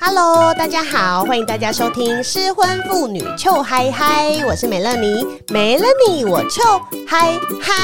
[0.00, 7.74] Hello，大家好，欢迎大家收听失婚妇女糗嗨嗨，我是美乐妮，没了你我糗嗨嗨。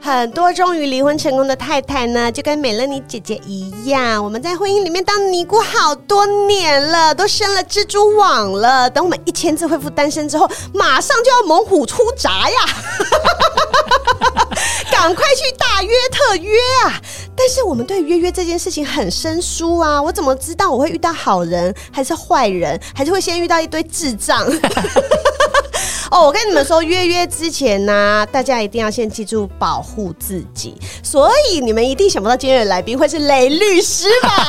[0.00, 8.88] 很多终于离婚成功的太太呢，就跟美乐妮姐姐一样，我们在婚姻里面当尼姑好多年了，都生了蜘蛛网了。
[8.88, 12.56] 等我们一千次恢复单身之后，马上就要猛虎出闸呀！
[14.90, 17.00] 赶快去大约特约啊！
[17.36, 24.46] 但是我们对约约这件事情很生疏啊，我怎么知道我会遇到好人还是坏人，还是会先遇到一堆智障？
[26.10, 30.74] 哦，我跟你们说，约约之前呢、啊，大家一定要先记住保护自己。
[31.02, 34.48] 所以你们一定想不到今天的来宾会是雷律师吧？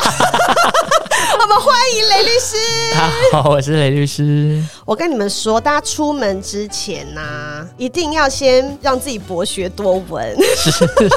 [1.40, 2.56] 我们欢迎雷律师。
[2.94, 4.62] 大家好，我是雷律师。
[4.84, 10.36] 我跟你们说，大家出门之前呢、啊，一定要先让自己博学多闻。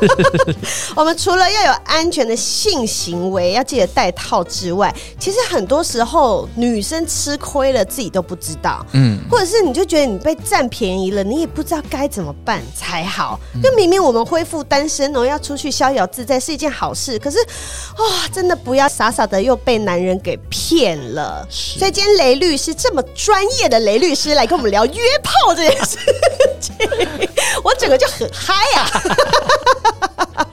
[0.95, 8.85] 我们除了要有安全的性行为，要记得戴套之外，其实很多时候女生吃亏了，自己都不知道。
[8.93, 13.39] 嗯，或者是你就觉得你被占便宜了，你也不知道该怎么办才好。
[13.61, 21.45] 就明明我们恢复单身哦，要出去逍遥自在是一件好事，可是哇、哦，真的不要傻傻的又被男人给骗了。
[21.49, 25.97] 所以今天雷律师这么专业的雷律师来跟我们聊约炮这件事
[26.59, 26.75] 情，
[27.63, 28.83] 我整个就很嗨呀、
[30.33, 30.47] 啊！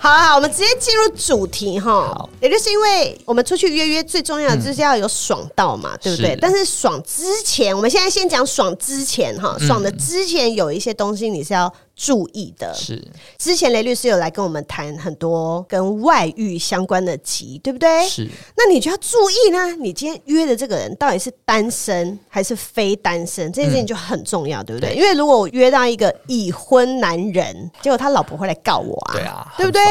[0.00, 2.28] 好好，我们直接进入主题哈。
[2.40, 6.30] 也就是因为我们出去约约，最重要的就是要有爽到嘛，嗯、对不对？
[6.30, 9.56] 是但是爽之前，我们现在先讲爽之前哈。
[9.58, 12.72] 爽的之前有一些东西你是要注意的。
[12.72, 13.04] 是
[13.36, 18.08] 之前雷律师有来跟我们谈很多跟外遇相关的集，对不对？
[18.08, 18.28] 是。
[18.56, 24.94] 那你就要注意呢，你今天约的这个人到底是单身还是非单身，这件事情就很重要，对不对？
[24.94, 29.82] 因为如果我约到一个已婚男人，结果他老婆会来告我啊，对啊，对不对？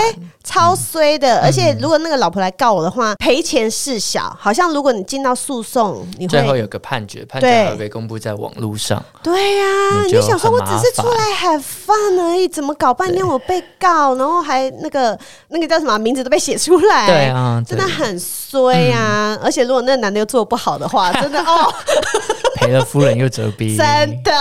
[0.46, 4.34] 超衰的，而且如果那个老婆来告我的话，赔钱事小。
[4.40, 9.04] 好像如果你进到诉讼，你会最后有个判决，判决还会被公布在网络上。
[9.22, 11.62] 对呀，你想说我只是出来 have
[12.20, 15.18] 而已，怎么搞半天我被告，然后还那个
[15.50, 17.08] 那个叫什么名字都被写出来？
[17.08, 19.38] 对啊，真的很衰啊！
[19.44, 21.74] 而且如果那个男的又做不好的话，真的哦，
[22.56, 23.76] 赔了夫人又折兵。
[23.78, 23.86] 真
[24.24, 24.32] 的，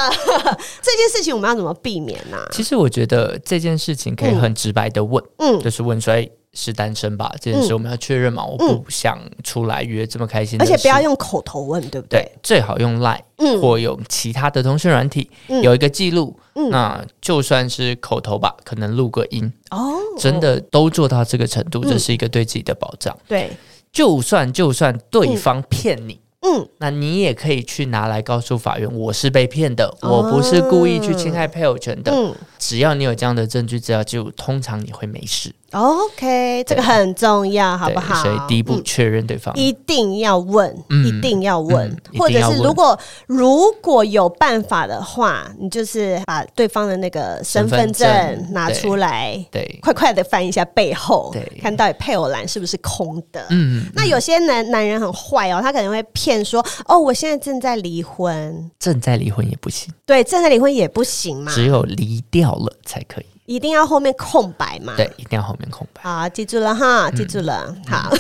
[0.83, 2.39] 这件事情我们要怎么避免呢？
[2.53, 6.01] 其实我觉得这件事情可以很直白的问，嗯，就是问。
[6.01, 7.33] 所以是单身吧？
[7.41, 8.43] 这件事我们要确认嘛？
[8.45, 12.21] 我不想出来约这么开心，而且不要用口头问，对不对？
[12.21, 15.31] 对，最好用 Line，嗯，或用其他的通讯软体，
[15.63, 16.35] 有一个记录。
[16.71, 23.15] 那就算是口头吧，可能录个音哦，真的都做到这个程度，这是一个对自己的保障。
[23.29, 23.51] 对，
[23.93, 26.19] 就算就算对方骗你。
[26.41, 32.13] 嗯，那你也可以去拿来告诉法院，我是被骗的，我不是故意去侵害配偶权的。
[32.13, 35.53] 嗯，只要你有这样的证据，只要就通常你会没事。
[35.77, 38.23] OK，这个很重要，好不好？
[38.23, 48.09] 所以第一步确认对方，一定要问，一定要问，或者是如果如果有办法的话，你就是把对方的那个身份证
[48.53, 53.45] 拿出来，对，快快的翻一下背后，对，看到底配偶栏是不是空的。
[53.51, 63.27] 嗯，那有些男男人很坏哦，他可能会骗说，哦，我现在正在离婚，正在离婚也不行，对，正在离婚也不行嘛，只有离掉了才可以。
[63.47, 64.95] 一定要后面空白嘛？
[64.97, 66.03] 对，一定要后面空白。
[66.03, 67.65] 好，记住了哈，记住了。
[67.69, 68.13] 嗯、好，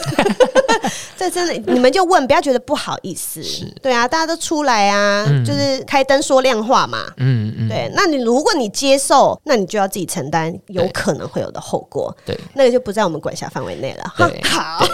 [1.16, 3.42] 这真的，你们就问，不要觉得不好意思。
[3.42, 7.04] 是，对啊，大家都出来啊，嗯、就是开灯说亮话嘛。
[7.16, 7.68] 嗯嗯。
[7.68, 12.16] 对，那你如果你接受，那你就要自己承担有可能会有的后果。
[12.24, 14.14] 对，那个就不在我们管辖范围内了。
[14.16, 14.86] 对， 好，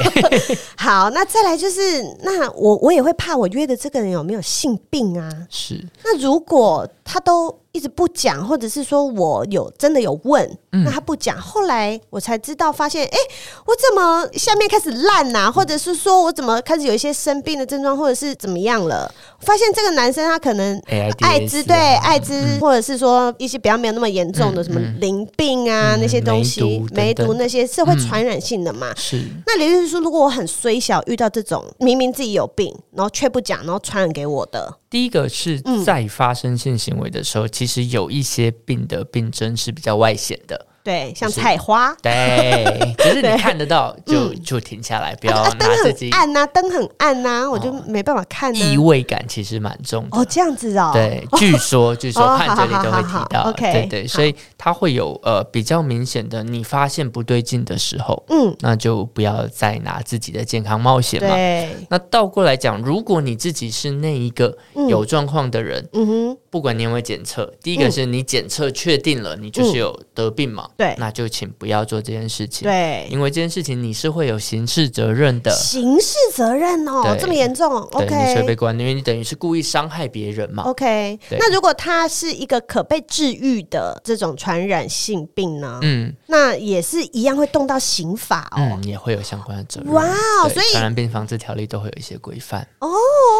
[0.77, 5.31] 好，那再来就是，那我我也会怕我约的这个人有没有性病啊？
[5.51, 5.87] 是。
[6.03, 7.62] 那如果他都。
[7.73, 13.35] 一直不讲，或者是说我有真的有问，嗯、那他不讲，后来我才知道，发现哎、欸，
[13.65, 15.51] 我怎么下面开始烂呐、啊？
[15.51, 19.11] 或者是说我怎么开始有一些生病的症状，或者是怎么样了？
[19.41, 20.79] 发现这个男生他可能
[21.21, 28.91] 艾滋，对艾滋，或者是说一些比较没有那么严重的什么淋病啊、嗯、那些东西，梅毒那些是会传染性的嘛？
[28.91, 29.23] 嗯、是。
[29.47, 34.77] 那也就是说，如果我很衰小，遇到这种明明自己有病，然后却不讲，然后传染给我的。
[34.93, 40.67] 第一个是在发生性行为的时候，嗯、其实有一些病的病症是比较外显的。
[40.85, 48.53] 对，像菜花，对，只是你看得到就就停下来，不要拿自己暗呐，灯很暗呐，我就没办法看。
[48.55, 50.19] 异味感其实蛮重的。
[50.19, 50.91] 哦，这样子哦。
[50.93, 61.29] 对，据说 据说判决里都会提到，对对，所以它会有呃比较明显的，你发现不对劲的时候，嗯，那就不要再拿自己的健康冒险嘛。
[61.29, 64.57] 对，那倒过来讲，如果你自己是那一个
[64.89, 66.39] 有状况的人，嗯哼。
[66.53, 85.79] 不管你有没有检测，第一个是你检测确定了你就是有得病嘛，对、嗯，那就请不要做这件事情，对，因为这件事情你是会有刑事责任的，刑事责任哦，这么严重，OK，你会被关，因为你等于是故意伤害别人嘛，OK，那如果它是一个可被治愈的这种传染性病呢？
[85.81, 90.05] 嗯，那也是一样会动到刑法哦，嗯，也会有相关的责任，哇
[90.45, 92.61] 哦，所以传染病防治条例都会有一些规范。
[92.81, 92.91] 哦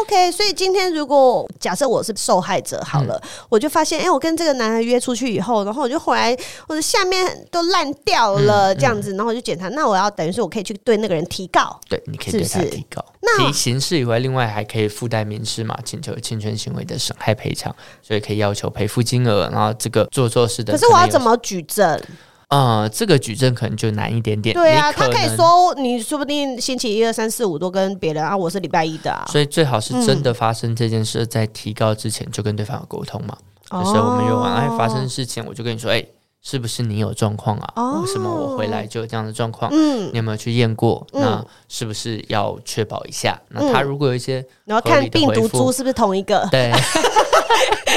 [0.01, 6.35] ，OK，所以今天如果假设我是受害者，好了，嗯、我就发现，哎、欸，我跟这个男孩约出去以后，然后我就回来
[6.67, 13.03] 我的下面都烂掉了，这样子，嗯嗯、然后我就检查，那我要等于说我可以去对那个人提告，对，你可以对他提告。
[13.21, 22.01] 那刑事以外，另外还可以附带民事嘛，请求侵权行为的损害赔偿，所以可以要求赔付金额，然后这个做错事的，可是我要怎么举证？
[22.47, 24.53] 啊、呃，这个举证可能就难一点点。
[24.53, 29.25] 对啊，他可以说，你说不定星期一二三四五都跟别人啊，我是礼拜一的啊。
[29.31, 33.37] 所以最好是真的发生这件事，在提高之前就跟对方有沟通嘛。
[33.71, 36.05] 嗯、就是我们有完，哎，发生事情，我就跟你说，哎，
[36.43, 37.73] 是不是你有状况啊？
[37.75, 39.71] 哦、为什么我回来就有这样的状况？
[39.73, 41.05] 嗯，你有没有去验过？
[41.13, 43.39] 嗯、那是不是要确保一下？
[43.49, 46.47] 嗯、那他如果有一些，然后看病毒株是不是同一个？
[46.51, 46.71] 对。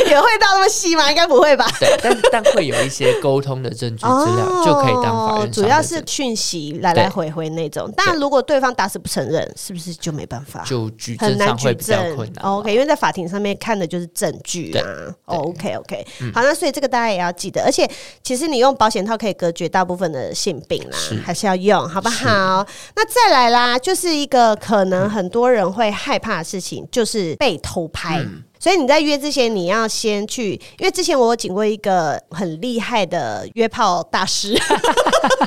[0.07, 1.11] 也会到那么细吗？
[1.11, 1.67] 应该不会吧。
[1.79, 5.53] 对，但但会有一些沟通的证据资料，就可以当法院。
[5.53, 7.93] 主要是讯息来来回回那种。
[7.97, 10.63] 但如果对方打死不承认，是不是就没办法？
[10.65, 12.45] 就举证上会比较困难。
[12.45, 14.85] OK，因为在法庭上面看的就是证据啊。
[15.25, 17.63] OK OK，好，那所以这个大家也要记得。
[17.65, 17.89] 而且
[18.23, 22.67] 其实你用保险套可以隔绝大部分的性病啦，还是要用，好不好？
[22.95, 28.25] 那再来啦，就是一个可能很多人会害怕的事情，就是被偷拍。
[28.67, 34.61] 所以你在约之前，你要先去，因为之前我有请过一个很厉害的约炮大师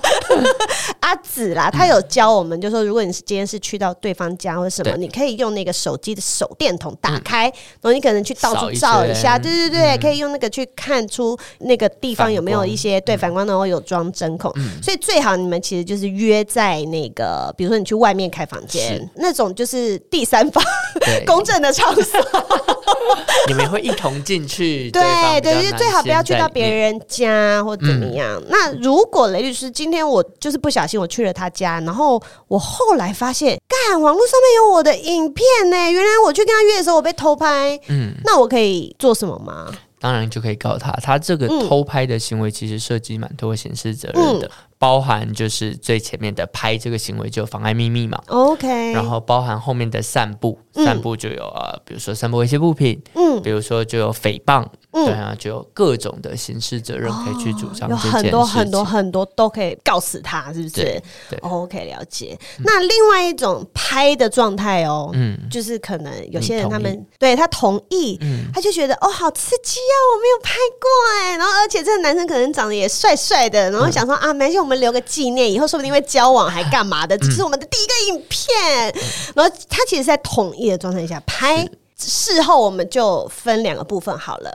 [1.02, 7.52] 阿紫啦，他有教我们，就说如果你是今天是去到对方家或者什么，你可以用那个手机的手电筒打开，然
[7.82, 14.50] 后你可能去到处照一下，对对对，可以用那个去看出那个地方有没有一些对反光，然后有装针孔，
[14.82, 20.64] 所以最好你们其实就是约在那个，比如说你去外面开房间那种，就是第三方
[21.28, 22.79] 公正的场所。
[23.48, 24.90] 你们会一同进去？
[24.92, 28.40] 对对，就是最好不要去到别人家或怎么样。
[28.42, 39.72] 嗯、那如果雷律师今天我就是不小心我去了他家，然后我后来发现，干网络上面有我的影片呢，原来我去跟他约的时候我被偷拍，嗯，那我可以做什么吗？
[40.00, 44.48] 当然就可以告他，他这个偷拍的行为其实涉及蛮多刑事责任的。
[44.48, 54.66] 嗯包含就是最前面的拍这个行为就妨碍秘密嘛，OK，然后包含后面的散步，散步就有啊，比如说散布一些物品，嗯，比如说就有诽谤，
[55.06, 61.02] 对啊，就有各种的刑事责任可以去主张，有很多很多很多都可以告死他，是不是？
[61.30, 62.38] 对，OK，了解。
[62.60, 70.90] 那另外一种拍的状态哦，嗯，就是可能有些人他们对他同意，嗯他就觉得哦好刺激啊，我没有拍过
[71.24, 74.60] 哎，然后而且这个男生可能长得也帅帅的，然后想说啊，没事。
[74.60, 77.18] 我们留个纪念，以后说不定会交往还干嘛的？
[77.18, 78.94] 这是我们的第一个影片。
[79.34, 81.66] 然后他其实，在同意的状态下拍，
[82.08, 84.52] 事后我们就分两个部分好了。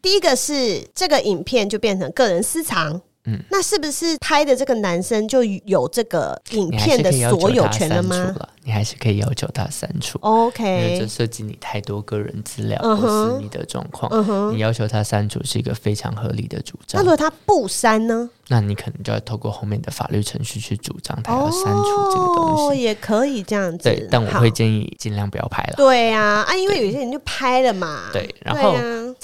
[0.00, 3.00] 第一个是这个影片就变成个人私藏。
[3.26, 8.34] 嗯，那是不是拍的这个男生就有这个影片的所有权了吗？
[8.62, 10.64] 你还是可以要求他删除，OK？
[10.64, 16.98] 因为这涉及你太多个人资料或私密的状况，你要求他删除是一个非常合理的主张。
[16.98, 18.28] 那如果他不删呢？
[18.48, 22.62] 那你可能就要透过后面的法律程序去主张他要删除这个东西。
[22.62, 23.84] 哦，也可以这样子。
[23.84, 25.74] 对，但我会建议尽量不要拍了。
[25.76, 28.10] 对呀，啊，因为有些人就拍了嘛。
[28.12, 28.74] 对，然后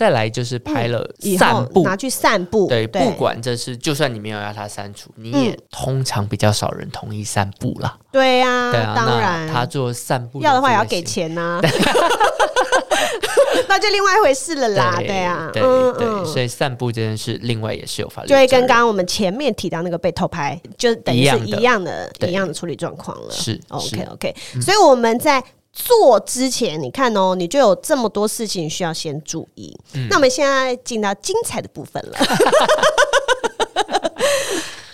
[0.01, 2.67] 再来就是拍了散步，拿去散步。
[2.69, 7.99] 对，不管这是，就算你没有要他删除，你也通常比较少人同意散步啦。
[8.11, 11.61] 对呀，对啊，当然，他做散步要的话也要给钱呐，
[13.69, 14.95] 那就另外一回事了啦。
[14.97, 23.31] 对啊，对对，所以散步这件事，另外也是有法律，就会跟刚刚我们前面提到那个被偷拍，就等于是一样的，一样的处理状况了。
[23.31, 24.35] 是，OK OK。
[24.63, 29.77] 所以我们在做之前，你看哦，你就有这么多事情需要先注意。
[30.09, 32.19] 那我们现在进到精彩的部分了。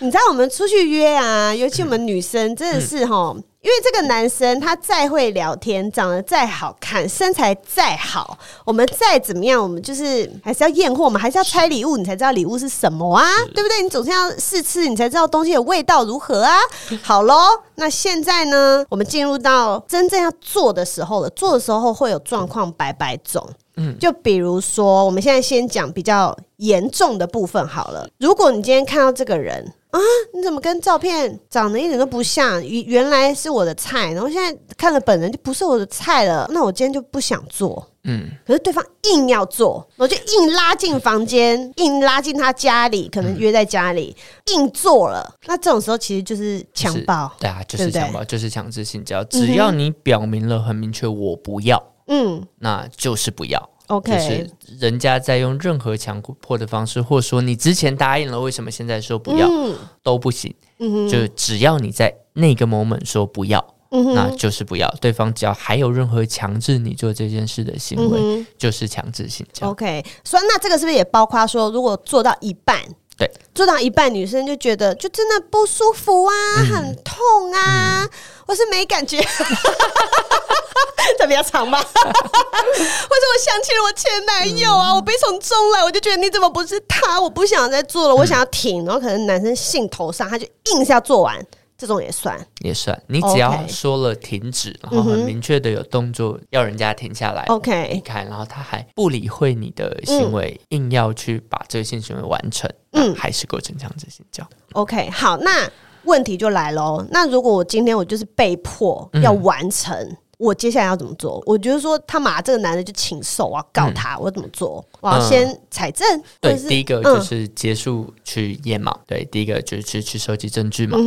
[0.00, 13.82] 你知道我们出去约啊，尤其我们女生真的是齁，因为这个男生他再会聊天，长得再好看，身材再好，我们再怎么样，我们就是还是要验货我们，还是要拆礼物，你才知道礼物是什么啊，对不对？
[13.82, 16.56] 你总是要试吃，你才知道东西的味道如何啊。
[17.02, 17.34] 好喽，
[17.74, 23.44] 那现在呢，我们进入到真正要做的时候了，做的时候会有状况百百种。
[23.76, 28.08] 嗯，就比如说，我们现在先讲比较严重的部分好了。
[28.18, 30.00] 如果你今天看到这个人啊，
[30.34, 32.62] 你怎么跟照片长得一点都不像？
[32.66, 37.86] 原原来是我的菜，然后现在看了本人就不是我的菜了，那我今天就不想做。
[38.08, 45.34] 嗯，可是对方硬要做，我就硬拉进房间，硬拉进他家里，可能约在家里，嗯、硬做了。
[45.46, 49.24] 那这种时候其实就是强暴，对啊，就是强暴，就是强制性交。
[49.24, 53.70] 只要你表明了很明确，我不要，嗯，那就是不要。
[53.88, 60.54] OK，就是人家在用任何强迫的方式，或者说你之前答应了，为什么现在说不要，嗯、都不行。
[60.78, 63.64] 嗯哼，就只要你在那个 moment 说不要。
[63.92, 69.70] 嗯、那就是不要，对方只要还有任何强制你做这件事的行为，嗯、就是强制性交。
[69.70, 72.80] OK，所以那这个是不是也包括说，如果做到一半，
[73.18, 78.10] 对，做到一半，女生就觉得就真的不舒服啊，嗯、很痛啊，嗯、
[78.46, 79.18] 我是没感觉，
[81.18, 81.78] 这比较长吧？
[81.82, 87.18] 或者我想起了我前男友啊，嗯、我悲从中来，我就觉得你怎么不是他？
[87.18, 91.42] 我不想再做了，我想要停，然后可能男生兴头上，他就硬是要做完。
[91.78, 93.00] 这种也算，也算。
[93.06, 94.78] 你只要说了停止，Okay.
[94.82, 104.46] 然后很明确的有动作要人家停下来，OK，你看，然后他还不理会你的行为，嗯、硬要去把这个性行为完成，嗯，还是构成强制性交。
[104.72, 105.70] OK，好，那
[106.04, 107.04] 问题就来喽。
[107.10, 109.94] 那如果我今天我就是被迫要完成。
[109.96, 111.42] 嗯我接下来要怎么做？
[111.46, 114.86] 我觉得说他妈这个男的就禽兽，我要告他，嗯、我要怎么做？
[115.00, 116.06] 我要先采证。
[116.18, 118.92] 嗯、对，第一个就是结束去验嘛。
[118.94, 120.98] 嗯、对，第一个就是去去收集证据嘛。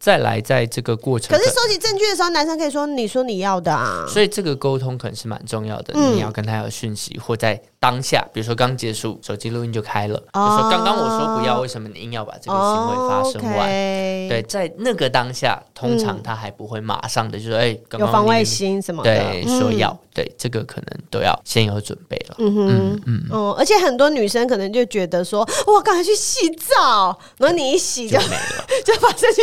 [0.00, 5.92] 再来，在这个过程，可是收集证据的时候，男生可以说：“你说你要的啊。”所以这个沟通可能是蛮重要的。
[5.94, 7.60] 嗯、你要跟他有讯息，或在。
[7.82, 10.22] 当下，比如说刚结束，手机录音就开了。
[10.32, 14.28] Oh, 就说刚刚我说不要，为什么你硬要把这个行为发生完？Oh, okay.
[14.28, 22.34] 对，在那个当下，通常他还不会马上的就说：“哎、欸，刚刚有防卫心什么的。”对，说要、嗯、对这个可能都要先有准备了。
[22.36, 29.40] 嗯哼嗯嗯哦，而且很多女生可能就觉得说：“我刚才去洗澡，然后你一洗就，就没了， 就把这些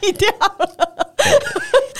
[0.00, 1.06] 都洗掉了。”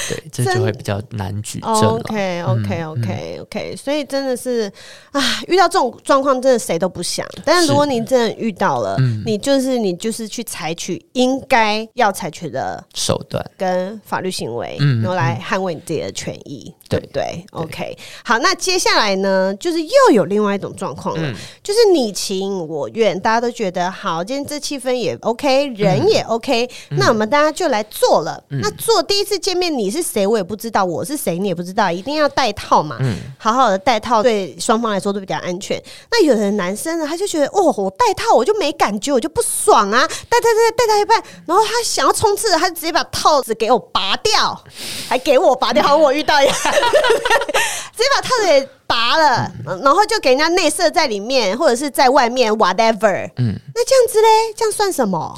[0.08, 1.70] 对，这就会比较难举证。
[1.70, 4.70] OK OK OK OK，所以真的是
[5.12, 7.24] 啊，遇到这种状况，真的谁都不想。
[7.44, 28.42] 但是如果你真的遇到了，嗯、你就是你就是去采取应该要采取的手段跟法律行为，然后来捍卫你自己的权益，对不对，对？OK，好，那接下来呢，就是又有另外一种状况了，嗯、就是你情我愿，大家都觉得好，今天这气氛也 OK，人也 OK，、嗯、那我们大家就来做了。
[28.50, 30.26] 嗯、那做第一次见面，你是谁？
[30.26, 31.38] 我也不知道，我是谁？
[31.38, 32.96] 你也不知道，一定要戴套嘛？
[33.00, 35.80] 嗯，好好的戴套，对双方来说都比较安全。
[36.10, 40.06] 那有的男生呢，他就觉得，哦，我戴套我就没感觉，我就不爽啊！
[40.28, 44.62] 戴戴戴戴戴一半，然后他想要冲刺，他就直接把套子给我拔掉，
[45.08, 49.50] 还给我拔掉， 好像我遇到一样，直接把套子给拔了，
[49.82, 53.30] 然后就给人家内射在里面，或者是在外面，whatever。
[53.36, 55.36] 嗯，那这样子嘞，这样算什么？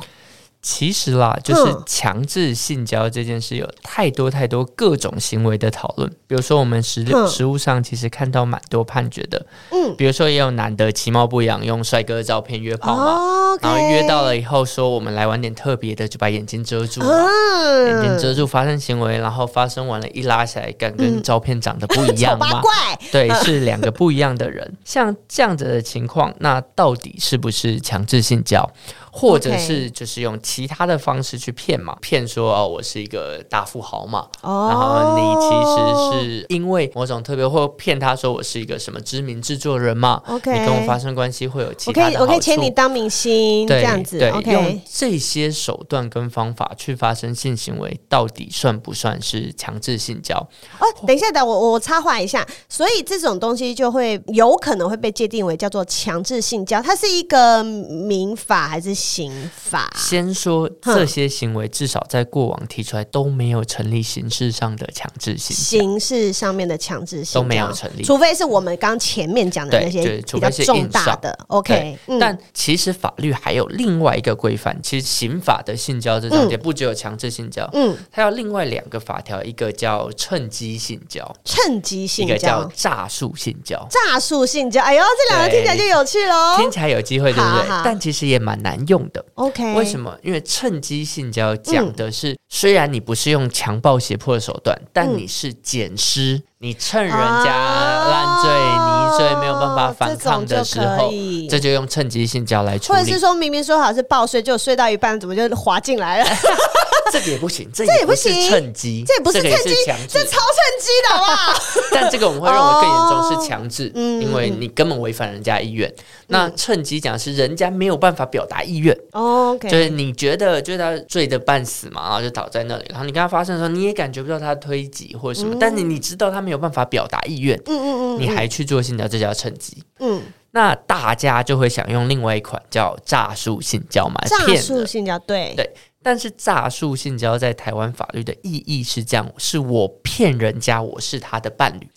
[0.63, 6.09] 其实啦，就是强制性交这件事有太多太多各种行为的讨论。
[6.29, 9.45] 比如说，我们实实物上其实看到蛮多判决的。
[9.73, 22.63] 嗯，比如说也有男的其貌不扬，用帅哥的照片约炮嘛，然后约到了以后说我们来玩点特别的，就把眼睛遮住，眼睛遮住发生行为，然后发生完了，一拉起来，敢跟照片长得不一样吗？
[23.11, 24.73] 对，是两个不一样的人。
[24.85, 28.71] 像这样子的情况，那到底是不是强制性交？
[29.15, 50.37] 或者是就是用其他的方式去骗嘛，骗说哦，我是一个大富豪嘛，哦、然后你其实是因为某种特别，或骗他说我是一个什么知名制作人嘛，OK，你跟我发生关系会有其他的好处，我可以请你当明星，对这样子，对用这些手段跟方法去发生性行为，到底算不算是强制性交？
[50.79, 58.93] 哦，等一下，等我我插话一下，所以这种东西就会有可能会被界定为叫做强制性交，它是一个民法还是？
[58.93, 59.91] 刑法？
[59.97, 71.39] 先说这些行为，至少在过往提出来都没有成立形式上的强制性，形式上面的强制性都没有成立，除非是我们刚前面讲的那些除非是重大的。
[71.47, 84.83] OK，但其实法律还有另外一个规范，其实刑法的性交这种也不只有强制性交，嗯，它有另外两个法条，一个叫趁机性交，趁机性交，一个叫诈术性交，诈术性交。
[84.83, 87.67] 哎呦，这两个听起来就有趣喽，听起来有机会，对不对？
[87.85, 89.75] 但其实也蛮难用的，OK？
[89.75, 90.17] 为什么？
[90.23, 101.11] 因为趁机性交讲的是，虽然你不是用强暴胁迫的手段，但你是捡尸，你趁人家烂醉泥醉没有办法反抗的时候，
[101.49, 102.99] 这就用趁机性交来处理。
[102.99, 106.31] 或者是说明明说好是抱睡，就睡到一半，怎么就滑进来了？
[107.13, 109.75] 这个也不行，这也不行，趁机，这也不是趁机，
[110.09, 111.63] 这超趁机的好不好？
[111.93, 115.93] 但这个我们会认为更严重是强制，因为你根本违反人家意愿。
[116.29, 130.23] 那趁机讲是人家没有办法表达意愿，OK，就是你觉得就是他醉的半死嘛，然后就倒在那里，然后你跟他发生的时候，你也感觉不到他推挤或者什么，但是你知道他没有办法表达意愿，嗯嗯嗯，你还去做性交，这叫趁机，嗯。
[130.55, 134.21] 那大家就会想用另外一款叫诈术性交嘛？
[134.27, 135.71] 诈术性交，对对。
[136.03, 141.89] 但是诈术性交在台湾法律的意义是这样：是我骗人家我是他的伴侣。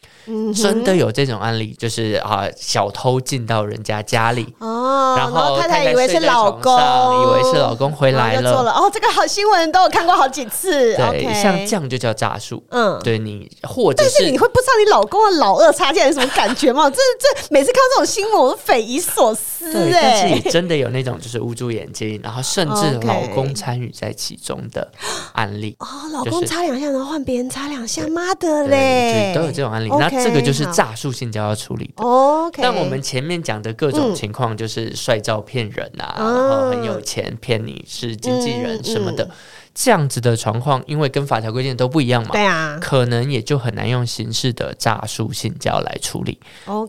[0.53, 16.89] 真的有这种案例，就是啊，小偷进到人家家里，哦，然后太太以为是老公，以为是老公回来了，哦，这个好新闻都有看过好几次，对，像这样就叫诈术，嗯，对你或者是你会不知道你老公的老二插进来什么感觉吗？
[16.89, 24.89] 这这每次看到这种新闻我都匪夷所思，对，但是也真的有那种就是捂住眼睛，然后甚至 老公参与在其中的
[25.34, 30.14] 案例，哦，老公擦两下，然后换别人擦两下，妈的嘞，都有这种案例，那。
[30.24, 32.03] 这个就是诈术性交要处理的。
[32.03, 39.36] OK，但我们前面讲的各种情况，就是帅照骗人啊，嗯、然后很有钱骗你是经纪人什么的，嗯嗯、
[39.74, 46.39] 这样子的状况，因为跟法条规定都不一样嘛，对啊，可能也就很难用刑事的诈术性交来处理。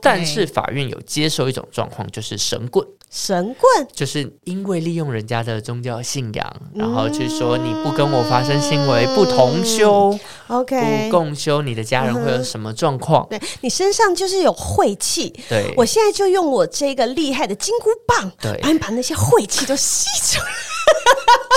[0.01, 2.87] 但是法院有接受一种状况，就是神棍。
[3.19, 10.17] 神棍就是因为利用人家的宗教信仰，然后去说你不跟我发生行为不同修
[10.49, 13.27] ，OK，不共修，你的家人会有什么状况？
[13.31, 15.35] 对，你身上就是有晦气。
[15.49, 20.47] 对，我现在就用我这个厉害的金箍棒，对，把你把那些晦气都吸出来。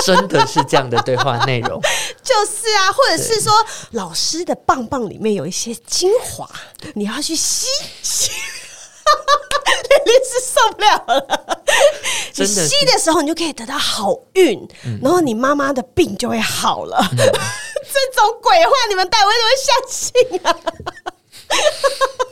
[0.06, 1.78] 真的是这样的对话内容，
[2.24, 3.52] 就是啊，或者是说
[3.90, 6.48] 老师的棒棒里面有一些精华，
[6.94, 7.66] 你要去吸
[8.02, 8.30] 吸。
[10.06, 11.62] 你是受不了了，
[12.36, 14.68] 你吸的时候，你就可以得到好运，
[15.02, 16.98] 然后你妈妈的病就会好了。
[17.12, 17.24] 嗯、 这
[18.20, 20.56] 种鬼话你们带，我为什么会相信啊？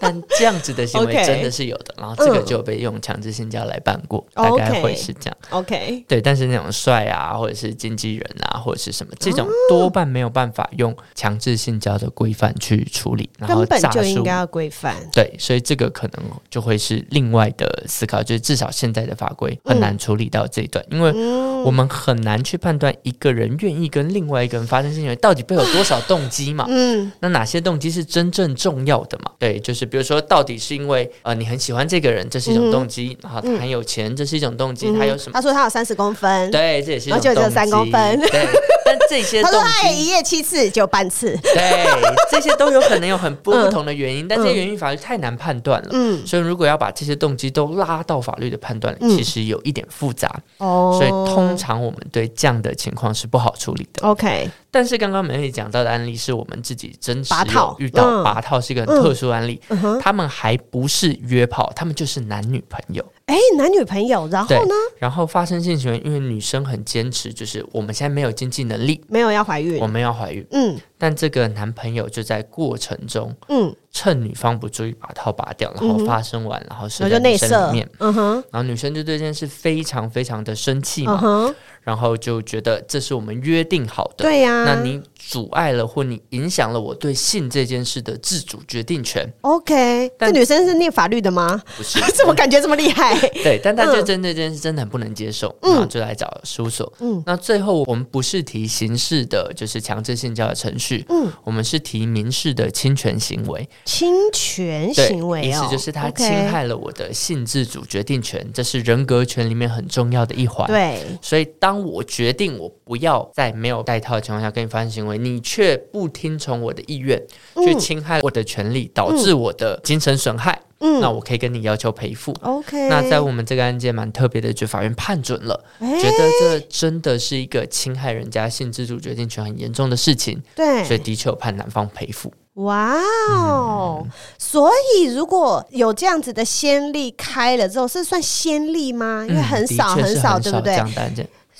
[0.00, 5.36] 但这样子的行为真的是有的.然后这个就被用强制性交来办过，嗯、大概会是这样。
[5.50, 14.94] OK，对，但是那种帅啊，或者是经纪人啊，或者是什么这种，多半没有办法用强制性交的规范去处理，然后根本就应该要规范。
[15.12, 26.66] 对，所以这个可能就会是另外的思考，就是至少现在的法规很难处理到这一段，嗯、因为我们很难去判断一个人愿意跟另外一个人发生性行为到底背后有多少动机嘛。
[26.68, 29.32] 嗯，那哪些动机是真正重要的嘛？
[29.38, 34.92] 对，就是比如说，到底是因为呃你很喜欢这个人，这是一种动机；然后他很有钱，这是一种动机。
[34.96, 35.32] 他有什么？
[35.32, 37.28] 他说他有三十公分，对，这也是一种动机。
[37.28, 38.46] 就只有三公分， 对。
[38.84, 41.36] 但这些， 他说他一夜七次，就半次。
[41.42, 41.84] 对，
[42.30, 45.88] 这些都有可能有很不不同的原因，但这些原因法律太难判断了。
[45.92, 50.34] 嗯，所以如果要把这些动机都拉到法律的判断里，其实有一点复杂。
[50.56, 54.08] 哦，所以通常我们对这样的情况是不好处理的。
[54.08, 54.48] OK。
[54.70, 59.60] 但是刚刚美美讲到的案例是我们自己真实有遇到，拔套是一个很特殊案例。
[60.00, 63.04] 他们还不是约炮，他们就是男女朋友。
[63.26, 64.74] 哎，男女朋友，然后呢？
[64.98, 70.46] 然后发生性行为，因为女生很坚持，就是我们现在没有经济能力，没有要怀孕，我们要怀孕。
[70.50, 81.54] 嗯，但这个男朋友就在过程中，嗯，趁女方不注意把套拔掉，然后发生完，然后是在女生里面，嗯哼，然后女生就对这件事非常非常的生气嘛。
[81.82, 84.64] 然后就觉得这是我们约定好的，对呀。
[84.64, 89.28] 那你阻碍了或你影响了我对性这件事的自主决定权。
[89.42, 91.60] OK，但这女生是念法律的吗？
[91.76, 93.18] 不是， 怎么感觉这么厉害？
[93.42, 96.90] 对，但她就针对这件事真的很不能接受，然后就来找事务所。
[97.00, 101.04] 嗯，那最后我们不是提刑事的，就是强制性交的程序。
[101.08, 103.68] 嗯，我们是提民事的侵权行为。
[103.84, 110.66] 侵权行为，意思就是他侵害了我的性自主决定权，这是人格权里面很重要的一环。
[110.66, 117.20] 对，所以当我决定我不要在没有带套的情况下跟你发生行为，你却不听从我的意愿，
[117.64, 122.34] 去侵害我的权利，导致我的精神损害，嗯，那我可以跟你要求赔付。
[122.42, 132.32] OK，那在我们这个案件蛮特别的，就法院判准了，欸、觉得这真的是一个侵害人家性自主决定权很严重的事情，对，所以的确有判男方赔付。
[132.58, 132.92] 哇
[133.30, 134.00] 哦！
[134.02, 139.24] 嗯、所以如果有这样子的先例开了之后，是算先例吗？
[139.28, 140.76] 因为很少很少，对不对？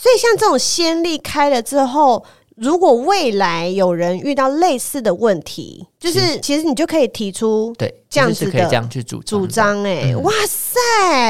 [0.00, 2.24] 所以，像这种先例开了之后，
[2.56, 9.84] 如果未来有人遇到类似的问题，就是其实你就可以提出对这样子的可以这样去主主张。
[9.84, 10.67] 哎，哇塞！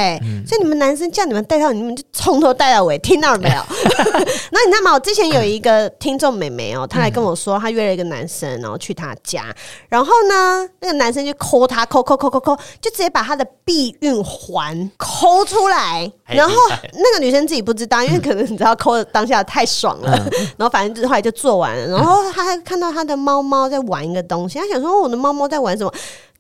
[0.09, 0.27] 对？
[0.27, 3.57] 嗯、所以你们男生叫你们带套，你们就从头带到尾，听到了没有？
[4.51, 4.93] 那你知道吗？
[4.95, 9.45] 我之前有一个听众妹妹哦，她来跟我说，她约了一个男生，然后去他家，
[9.89, 16.55] 然后呢，那个男生就抠她，抠抠抠抠抠，就直接把她的避孕环抠出来，然后
[16.93, 25.93] 那个女生自己不知道，因为可能你知道抠的当下太爽了，嗯、然后反正就是后来就做完了，然后她还看到她的猫猫在玩一个东西，她想说我的猫猫在玩什么？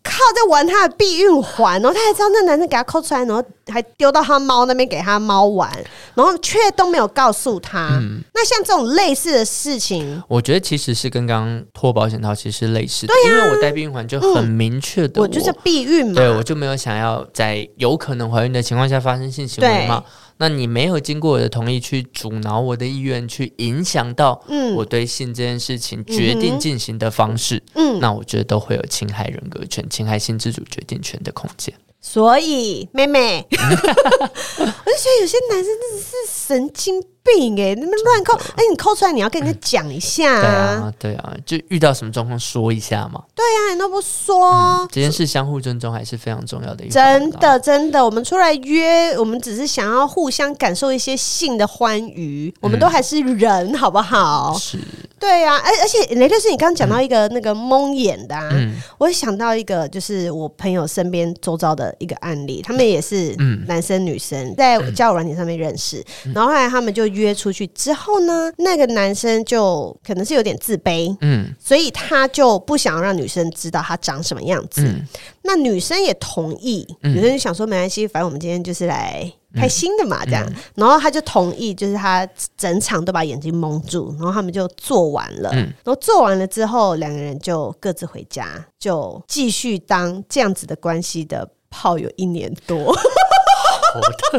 [0.08, 5.70] 靠，在玩他的避孕环，然后他还知道那男生给他抠出来，然后还丢到他猫那边给他猫玩，
[6.14, 7.90] 然后却都没有告诉他。
[8.00, 20.02] 嗯、那像这种类似的事情，我觉得其实是跟刚刚脱保险套其实是类似的，对啊、因为我戴避孕环就很明确的我，我就是避孕嘛，对，我就没有想要在有可能怀孕的情况下发生性行为嘛。
[20.38, 24.42] 那你没有经过我的同意去阻挠我的意愿，去影响到
[24.76, 31.74] 我对性这件事情决定进行的方式，嗯，那我觉得都会有侵害人格权、侵害性自主决定权的空间。
[32.10, 43.22] 所以，妹妹， 我就觉得有些男生真的是神经病哎、欸，那么乱扣，哎，你扣出来你要跟人家讲一下啊，啊，对啊，就遇到什么状况说一下嘛。
[43.34, 46.88] 对呀、啊，你都不说、嗯，这件事相互尊重还是非常重要的一。
[46.88, 54.56] 真的，真的，我们出来约，我们只是想要互相感受一些性的欢愉，我们都还是人，好不好？
[54.58, 54.78] 是。
[55.18, 63.34] 对呀、啊，而而且雷律师，你刚刚讲到一个那个蒙眼的，啊，嗯、我想到一个，就是我朋友身边周遭的一个案例，他们也是
[63.66, 75.06] 男生女生在交友软件上面认识，嗯、然后后来他们就约出去之后呢，那个男生就可能是有点自卑，嗯，所以他就不想让女生知道他长什么样子，嗯、
[75.42, 79.32] 那女生也同意，女生就想说没关系，反正我们今天就是来。
[79.54, 88.46] 开心的嘛，这样，嗯、然后他就同意，就是他整场都把眼睛蒙住，然后他们就做完了，嗯、然后做完了之后，两个人就各自回家，
[88.78, 94.00] 就继续当这样子的关系的炮友一年多，好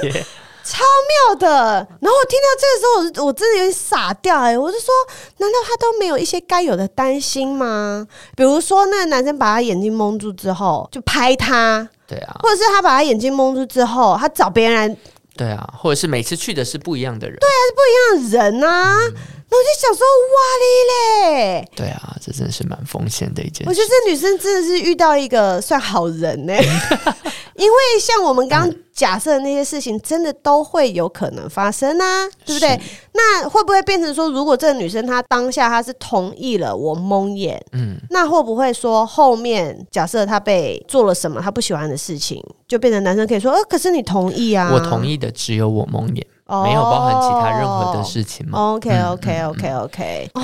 [0.00, 0.10] 别，
[0.64, 0.84] 超
[1.28, 1.86] 妙的。
[2.00, 4.88] 然后我听到这个时候，我我真的有点傻掉哎、欸，我就说，
[5.38, 8.06] 难道他都没有一些该有的担心吗？
[8.36, 11.88] 比如说，那个男生把他眼睛蒙住之后，就拍他。
[12.10, 14.96] 对啊，或者是他把他眼睛蒙住之后，他找别人来。
[15.36, 17.38] 对啊，或者是每次去的是不一样的人。
[17.38, 18.96] 对啊，是不一样的人啊。
[19.06, 19.14] 嗯、
[19.48, 21.68] 那我就想说，哇哩嘞！
[21.76, 23.68] 对啊，这真的是蛮风险的一件事。
[23.68, 26.62] 我觉得这女生真的是遇到一个算好人呢、欸，
[27.56, 28.76] 因为像我们刚刚。
[28.92, 32.78] 假设的那些事情真的都会有可能发生啊，对不对？
[33.14, 44.70] 那会不会变成说，如果这个女生她当下她是同意了我蒙眼，嗯，那会不会说后面假设她被做了什么她不喜欢的事情，就变成男生可以说，呃，可是你同意啊？
[44.70, 46.26] 我同意的只有我蒙眼。
[46.64, 50.42] 没有包含其他任何的事情吗？OK OK OK OK，哦，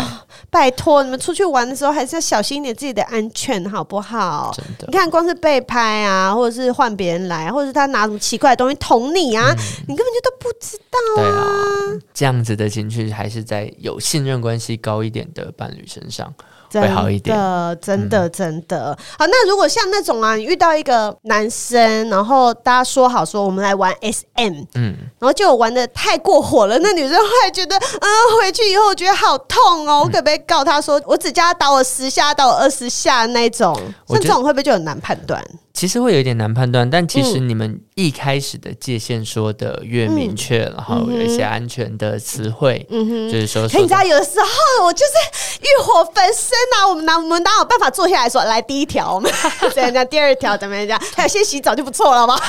[0.51, 4.53] 拜托你们出去玩的时候还是要小心一点自己的安全，好不好？
[4.57, 9.57] 真的，你看光是被拍啊，或者是换别人来，或者是他拿什么奇怪的东西捅你啊，嗯、
[9.89, 11.29] 你根本就都不知道啊。
[11.29, 11.63] 啊
[12.15, 16.33] 这样子的情绪还是在有信任关系高一点的伴侣身上。
[16.73, 17.37] 会好一点，
[17.81, 18.97] 真的，真的，真的。
[18.99, 28.09] 嗯、好，那如果像那种啊，你遇到一个男生，然后大家说好说我们来玩 SM，嗯，然后就玩的太过火了，那女生会觉得，嗯，
[28.41, 33.75] 回去以后我觉得好痛哦，我可不可以告他说，我只叫他打我十下，打我二十下那种？
[34.09, 35.43] 像这种会不会就很难判断？
[35.77, 43.07] 其实会有一点难判断，但其实你们一开始的界限说的越明确，嗯、然后有一些安全的词汇，嗯。
[43.07, 49.31] 哼，就是说，说，你知道有的时候我就是欲火焚身啊，我们哪我们哪有办法坐下来说，来第一条，我们
[49.75, 52.41] 怎样讲，第二条怎么样讲， 还有先洗澡就不错了吗？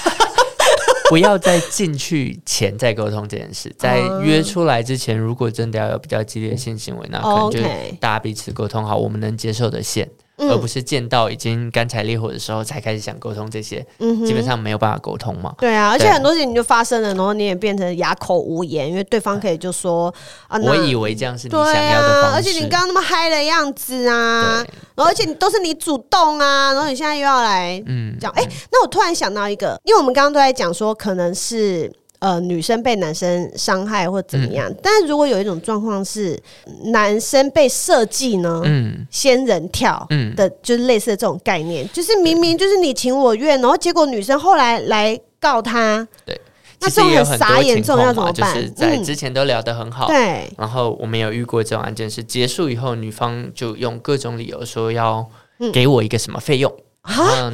[1.11, 7.59] 不要在进去前再沟通这件事，在约出来之前，如果真的要有比较激烈的性行为，那可能就
[7.99, 10.09] 大家彼此沟通好我们能接受的线。
[10.37, 15.53] 而不是见到已经干柴烈火的时候才开始想沟通这些，嗯、基本上没有办法沟通嘛。
[15.57, 20.13] 对啊，而且很多事情就发生了，然后你也变成哑口无言，因为对方可以就说
[20.47, 24.63] 啊，我以为这样是你想要的方式，啊、而且你刚刚那么嗨的样子啊，
[24.95, 28.15] 然后而且你都是你主动啊，然后你现在又要来嗯。
[28.19, 31.91] 讲，哎、欸，那我突然想到一个，因为我们刚刚都在讲说可能是。
[32.19, 34.67] 呃，女生被男生伤害或怎么样？
[34.69, 36.37] 嗯、但是如果有一种状况是
[36.85, 46.39] 男生被设计呢，嗯，仙人跳的，就是类似的这种概念，嗯、就是明明就是你情我愿，然后结果女生后来来告他，对，
[46.79, 48.55] 那这种很傻眼，这种要怎么办？
[48.55, 55.23] 就是在之前都聊得很好，对、嗯，然后我们有遇过这种案件，是结束以后，女方就用各种理由说要
[55.71, 56.71] 给我一个什么费用。
[56.71, 56.83] 嗯，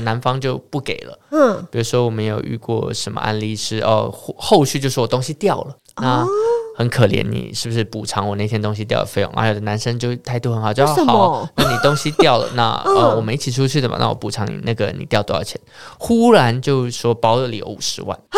[0.04, 1.20] 男方就不给了。
[1.32, 6.26] 嗯，比如说我们有遇过什么案例是哦，后续就说我东西掉了，那
[6.76, 9.32] 很可怜，你是不是补偿我那天东西掉的费用？
[9.34, 15.60] 啊，有的男生就态度很好，就说好，那你东西掉了，那呃 我们一起出去的嘛，那我补偿你那个你掉多少钱？
[16.00, 18.18] 忽然就说包的理由五十万。
[18.18, 18.38] 啊，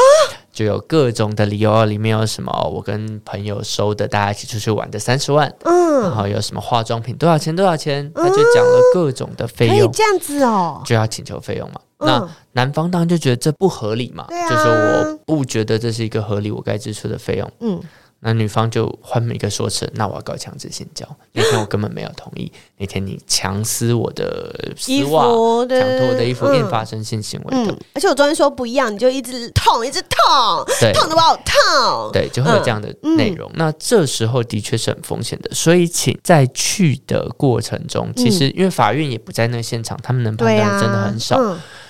[0.56, 11.82] 就有各种的理由，里面有什么我跟朋友收的，大家一起出去玩的三十万，嗯，然后有什么化妆品多少钱多少钱，他就讲了各种的费用，这样子哦，就要请求费用嘛。
[12.00, 17.82] 那男方当然就觉得这不合理嘛，就是我不觉得这是一个合理我该支出的费用，嗯。
[18.28, 21.08] 那女方就换一个说辞，那我要告强制性交。
[21.32, 27.72] 那天我根本没有同意， 那天你强撕我的丝袜，强脱我的衣服，硬发生性行为的。
[27.72, 32.12] 嗯、而且我昨天说不一样，你就一直痛，一直痛，对，痛的我好痛。
[32.12, 33.48] 对，就会有这样的内容。
[33.52, 41.40] 嗯、那这时候的确是很风险的，所以请在去的过程中，其实因为法院也不在那个现场，他们能判断真的很少。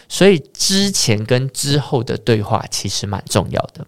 [0.08, 3.84] 所以之前跟之后的对话其实蛮重要的。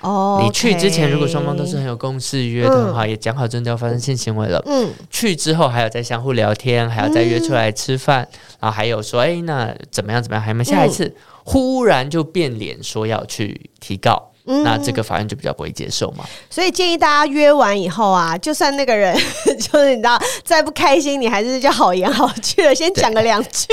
[0.00, 4.62] 哦，你去之前如果双方都是很有共识，约的很好，也讲好真的要发生性行为了。
[4.66, 8.28] 嗯，去之后还有再相互聊天，还要再约出来吃饭，
[8.60, 10.42] 然后还有说，哎，那怎么样怎么样？
[10.42, 11.14] 还有没有下一次？
[11.44, 14.30] 忽然就变脸说要去提告。
[14.48, 19.14] 嗯、那这个法院就比较不会接受嘛，所以建议大家约完以后啊，就算那个人
[19.60, 23.66] 就是你知道再不开心，你还是就好言好趣的先讲个两句。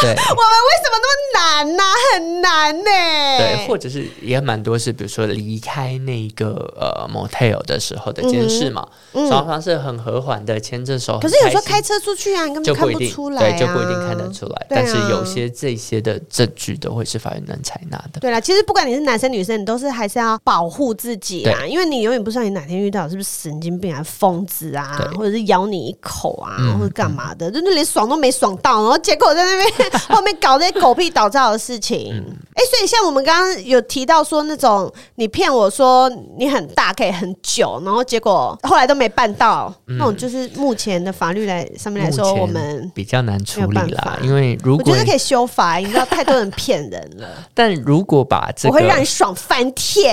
[0.00, 1.92] 对， 我们为什么那么难呢、啊？
[2.14, 3.38] 很难呢、欸。
[3.38, 11.18] 对，或者是也蛮多是，比如说离开那个呃 motel 的时候的监视嘛，双、嗯、方是很和缓的牵着手。
[11.20, 14.54] 可是有时候开车出去啊，你根本看不出来、啊，对，就不一定看得出来。
[14.54, 18.20] 啊、但是有些这些的证据都会是法院能采纳的。
[18.20, 20.38] 对啦，其实不管你是男生女生，你都是还是要。
[20.44, 32.12] 保护自己啊，因为你永远不知道你哪天遇到是不是神经病啊、疯子啊，或者是咬你一口啊，嗯、或者干嘛的，就那连爽都没爽到，然后结果在那边后面搞这些狗屁倒灶的事情。
[32.12, 44.18] 哎、嗯欸，所以像我们刚刚有提到说那种你骗我说你很大可以很久，然后结果后来都没办到，嗯、那种就是目前的法律来上面来说，我们比较难处理啦。
[44.22, 47.28] 因为如果我觉得可以修法，你知道太多人骗人了。
[47.54, 50.11] 但如果把这个，我会让你爽翻天。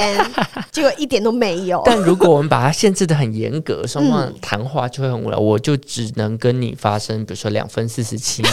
[0.72, 1.82] 结果一点都没有。
[1.86, 5.40] 但如果我们把它限制的很严格，双方谈话就会很无聊。
[5.40, 8.52] 我就只能跟你发生，比如说两分四十七秒，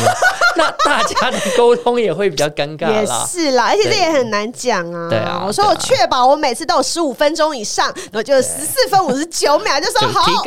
[0.56, 2.90] 那大家的沟通也会比较尴尬。
[2.90, 5.08] 也是啦，而且这也很难讲啊。
[5.08, 10.42] 对啊，我说我确保我每次都有十五分钟以上，我就十四分五十九秒就说好。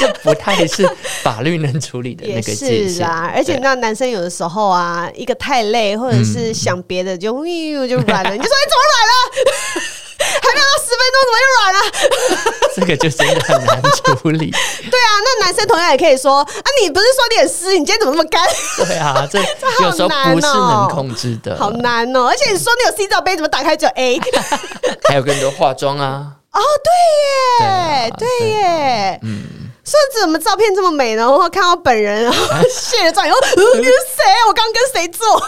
[0.00, 0.88] 这不太是
[1.22, 2.88] 法律能处理的那个界限。
[2.94, 8.30] 是啊，而且你知道男生有的时候啊，一个太累，或者是想别的就，就呦就软了。
[8.30, 9.12] 你就说你怎么软了？
[10.18, 11.78] 还没有到十分钟，怎么就软了？
[12.74, 14.50] 这个就真的很难处理。
[14.90, 18.42] 对啊，那男生同样也可以说啊，你不是说你很湿，你今天怎么那么干？
[18.78, 19.38] 对啊，这
[19.84, 22.28] 有时候不是能控制的，好难哦。
[22.28, 24.18] 而且你说你有 C 罩杯，怎么打开就 A？
[25.08, 26.32] 还有更多化妆啊。
[26.52, 26.60] 哦，
[27.60, 29.42] 对耶，对耶，嗯。
[29.86, 31.22] 说怎么照片这么美呢？
[31.22, 33.38] 然后看到本人，然后卸了妆以后，
[33.76, 34.24] 你是谁？
[34.48, 35.24] 我刚跟谁做？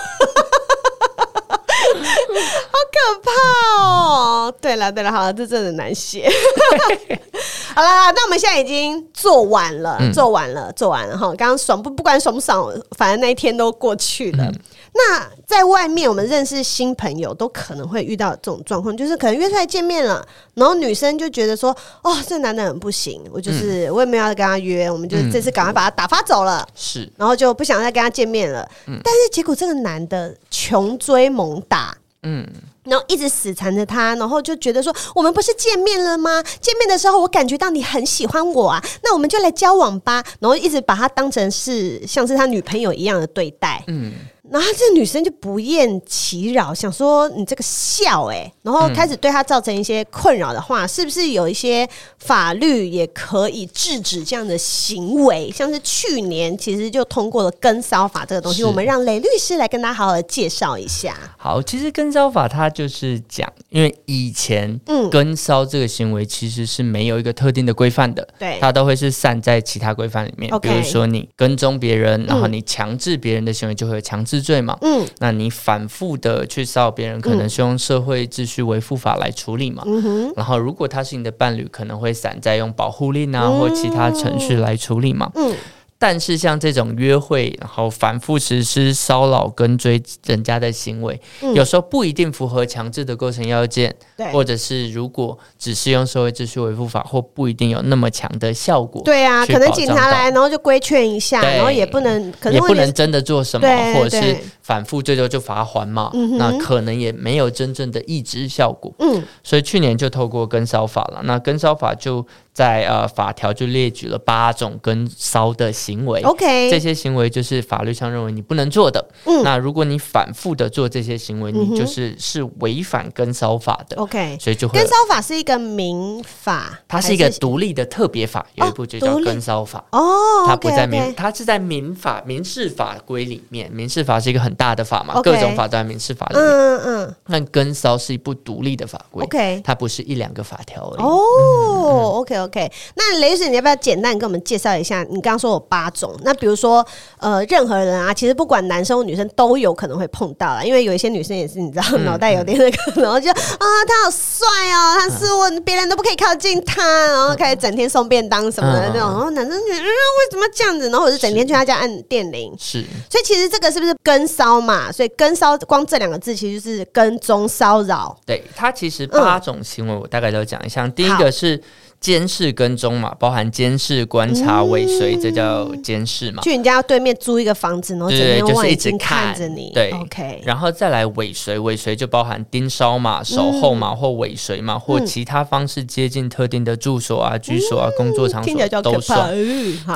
[1.78, 4.54] 好可怕哦！
[4.60, 6.30] 对了对了，好了，这真的难写。
[7.74, 11.26] 好了，那我们现在已经做完了，嗯、做完了，做完了哈。
[11.36, 14.44] 刚刚爽不不管爽不爽，反正那一天都过去了。
[14.44, 14.54] 嗯
[15.00, 21.70] 那在外面，我们认识新朋友都可能会遇到这种状况，就是可能约出来见面了，然后女生就觉得说
[22.02, 28.68] ：“哦，这男的很不行，我就是、嗯、我也没有要跟他约，我们就这次赶快把他打发走了。”是，然后就不想再跟他见面了。
[28.88, 32.44] 嗯、但是结果这个男的穷追猛打，嗯，
[32.82, 36.42] 然后一直死缠着他，然后就觉得说：“我们不是见面了吗？
[36.60, 44.12] 见面的时候我感觉到你很喜欢我啊，那我们就来交往吧。”然后一直把他当成是像是他女朋友一样的对待，嗯。
[44.50, 51.86] 然后这女生就不厌其扰，想说你这个笑哎、欸，然后开始对他造成一些困扰的话，嗯、是不是有一些
[52.18, 55.50] 法律也可以制止这样的行为？
[55.50, 61.14] 像是去年其实就通过了跟骚法这个东西，我们让雷律师来跟大家好好的介绍一下。
[61.36, 74.37] 好，其实跟骚法它就是讲，因为以前嗯跟骚这个行为其实是没有一个特定的规范的，对，它都会是散在其他规范里面比如说你跟踪别人，然后你强制别人的行为就会有强制。
[74.40, 85.54] 罪嘛，嗯，那你反复的去骚扰别人，可能是用社会秩序维护法来处理嘛，嗯，然后如果他是你的伴侣，可能会散在用保护令啊或其他程序来处理嘛，嗯，
[86.00, 99.02] 但是像这种约会，然后反复实施骚扰跟追人家的行为，嗯、有时候不一定符合强制的构成要件，对，或者是如果只是用社会秩序维护法，或不一定有那么强的效果。
[99.04, 108.94] 对啊，可能警察来，然后就规劝一下，然后也不能，可能也不能真的做什么，或者是反复最多就罚还嘛，那可能也没有真正的抑制效果。
[109.00, 112.24] 嗯，所以去年就透过跟骚法了，那跟骚法就。
[112.58, 119.08] 在呃法条就列举了八种跟骚的行为，OK，这些行为就是法律上认为你不能做的。
[119.26, 123.96] 嗯，那如果你反复的做这些行为，你就是是违反跟骚法的。
[123.98, 129.84] OK，所以就会跟骚法是一个民法，它是一个独立的特别法，有一部就叫跟骚法。
[129.92, 136.44] 哦，它不在民，它是在民法民事法规里面，民事法是一个很大的法嘛，各种法都在民事法里面。
[136.44, 141.02] 嗯嗯，那跟骚是一部独立的法规，OK，它不是一两个法条而已。
[141.04, 142.47] 哦，OK。
[142.47, 142.47] OK，
[142.94, 145.02] 那雷神，你要不要简单跟我们介绍一下？
[145.10, 146.86] 你刚刚说有八种，那比如说，
[147.18, 160.88] 呃，任何人啊，其实不管男生或女生都有可能会碰到啦，因为有一些女生也是，你知道，脑袋有点那个，然后就啊，他好帅哦，他是我，别人都不可以靠近他， 然后开始整天送便当什么的那种，然后男生觉得，嗯，为什么这样子？
[160.90, 164.90] 然后我就整天去他家按电铃，是，所以其实这个是不是跟骚嘛？
[164.90, 168.16] 所以跟骚光这两个字其实就是跟踪骚扰。
[168.26, 170.86] 对，他其实八种行为，我大概都讲一下。
[170.88, 171.62] 第一个是。
[172.00, 176.40] 监视跟踪嘛，包含监视、观察、尾随，这叫监视嘛。
[176.42, 179.72] 去人家对面租一个房子，然后整天就是一直看着你。
[179.74, 180.40] 对，OK。
[180.44, 189.28] 然后再来尾随，尾随就包含盯梢嘛、守候嘛，或尾随嘛，或其他方式接近特定的住所啊、居所啊、工作场所都算。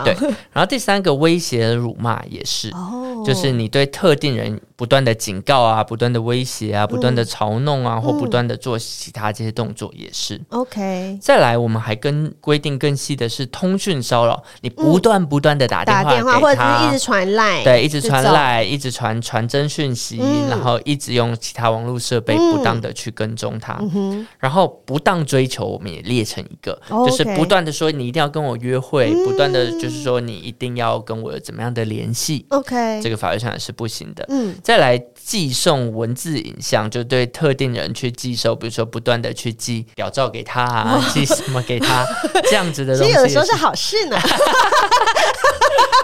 [0.05, 0.17] 对。
[0.53, 2.69] 然后第三个威胁、辱骂也是，
[3.25, 10.41] 就是你对特定人不断的警告啊、不断的威胁啊、不断的嘲弄啊，或不断的做其他这些动作也是。
[10.49, 11.17] OK。
[11.23, 11.92] 再来，我们还。
[11.93, 34.25] 还跟规定更细的是通讯骚扰，你不断不断的打电话打电话或者是一直传赖，对，一直传赖，一直传传真讯息，嗯、然后一直用其他网络设备不当的去跟踪他，嗯、然后不当追求我们也列成一个，嗯、就是不断的说你一定要跟我约会，嗯、不断的就是说你一定要跟我有怎么样的联系，OK，这个法律上也是不行的。
[34.31, 41.82] 嗯，再来寄送文字影像，就对特定人去寄收，比如说不断的去寄表照给他 寄什么给。
[41.83, 42.07] 他
[42.45, 44.19] 这样子的东西，其实有的时候是好事呢，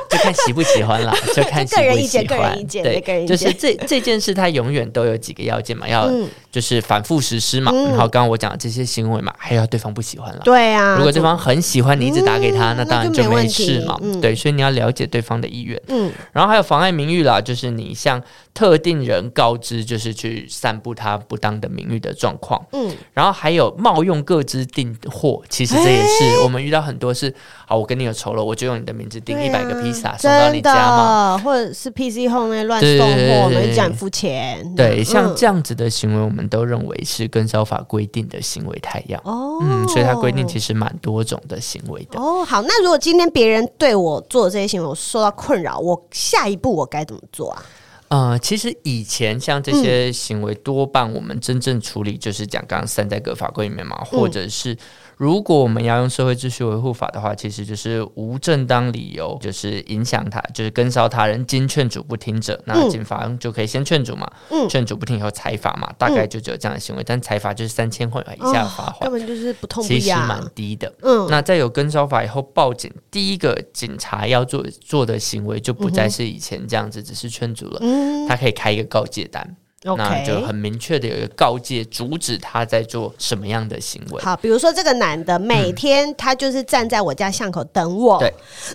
[0.08, 6.10] 就看喜不喜欢了， 就看个人意见，个人意见，对，就是这这件事，它永远都有几个要件嘛，要
[6.50, 18.20] 就是反复实施嘛，然后刚刚我讲的这些行为嘛，还要对方不喜欢了，对啊，如果对方很喜欢你一直打给他，那当然就没事嘛，对，所以你要了解对方的意愿，嗯，然后还有妨碍名誉啦，就是你向
[18.58, 25.76] 特定人告知，就是去散布他不当的名誉的状况，嗯，然后还有冒用各自订货，其实。
[25.78, 27.32] 这也是我们遇到很多是，
[27.64, 34.74] 好，我跟你有仇了，我就用你的名字订一百个披萨送到你家嘛，或者是 PC 后面乱送货，我们讲付钱。
[34.74, 39.22] 对，像这样子的行为，我们都认为是跟消法规定的行为态样。
[39.24, 42.20] 哦，嗯，所以它规定其实蛮多种的行为的。
[42.20, 47.62] 哦，好，那如果今天别人对我做的这些行为，我受到困扰，我下一步我该怎么做啊？
[48.08, 54.76] 呃，其实以前像这些行为，多半我们真正处理就是讲刚刚三在各法规里面嘛，或者是。
[55.18, 64.30] 如果我们要用社会秩序维护法的话，其实就是无正当理由，就是影响他，就是跟骚他人，经劝阻不听者，那警方就可以先劝阻嘛，
[64.70, 70.94] 劝阻不听以后裁罚嘛，大概就只有这样的行为，但裁罚就是三千块以下的罚款，根本就是不痛不痒，其实蛮低的。
[71.02, 77.80] 嗯，那在有跟骚法以后报警，第一个警察要做做的行为就不再是以前这样子，只是劝阻了，
[78.28, 79.56] 他可以开一个告诫单。
[79.82, 84.20] 那就很明确的有一个告诫，阻止他在做什么样的行为。
[84.22, 88.20] 好，比如说这个男的每天他就是站在我家巷口等我，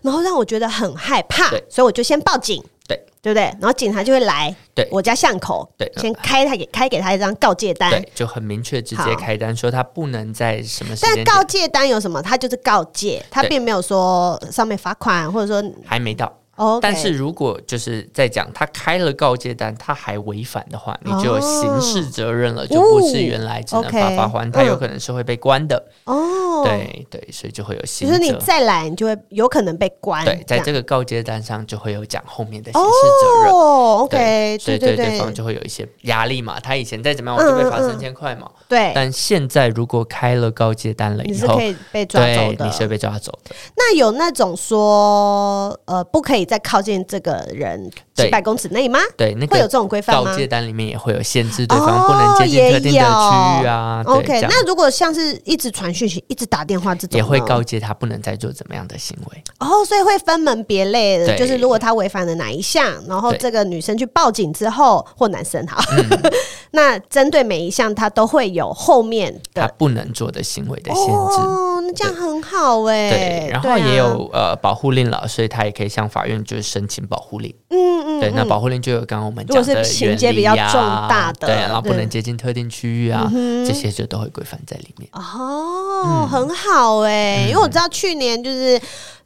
[0.02, 3.44] 然后让我觉得很害怕，对所以我就先报警，对，对不对？
[3.60, 11.24] 然后警察就会来，对，我家巷口，对，先开他给开给他一张告诫单，对，就很明确直接开单说他不能在什么时间。
[11.26, 12.22] 但告诫单有什么？
[12.22, 16.34] 他就是告诫，他并没有说上面罚款，或者说还没到。
[16.82, 22.72] 但是如果就是在讲他开了告诫单，他还违反的话，你就有刑事责任了，oh.
[22.72, 25.84] 就不是原来只能罚罚锾，他有可能是会被关的。
[26.04, 26.66] 哦，oh.
[26.66, 28.08] 对对，所以就会有刑。
[28.08, 30.24] 就是你再来，你就会有可能被关。
[30.24, 33.52] 对，在这个告诫单上就会有讲后面的刑事责任。
[33.52, 36.60] 哦、oh.，OK，所以对对方就会有一些压力嘛。
[36.60, 38.48] 他以前再怎么样，我就被罚三千块嘛。
[38.70, 43.56] 对，但现在如果开了告诫单了以后，你是可以被抓走的，你是被抓走的。
[43.76, 46.43] 那有那种说，呃，不可以。
[46.44, 49.00] 以再靠近这个人几百公尺内吗？
[49.18, 50.32] 对，那个会有这种规范吗？
[50.32, 54.04] 告诫单里面也会有限制，对方不能接近特定的区域啊。
[54.06, 59.44] 哦、OK，那如果像是一直传讯息、一直打电话这种，也会告诫他不能再做怎么样的行为。
[59.60, 66.32] 哦，所以会分门别类的，就是如果他违反了哪一项，然后这个女生去报警之后，或男生哈，嗯、
[66.72, 71.12] 那针对每一项他都会有后面的他不能做的行为的限制。
[71.12, 73.10] 哦，那这样很好哎。
[73.10, 77.54] 对，然后也有、啊、呃保护令了，所以他也可以向法院就是申请保护令。
[77.70, 80.74] 嗯嗯，对，那保护令就有刚刚我们讲的、情节比较重
[81.10, 83.30] 大的，对，然后不能接近特定区域啊，
[83.66, 85.10] 这些就都会规范在里面。
[85.14, 88.80] 哦，嗯、很好哎，因为我知道去年就是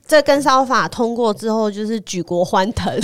[0.07, 2.93] 这跟烧法通过之后，就是举国欢腾。